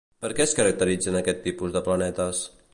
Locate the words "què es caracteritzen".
0.37-1.19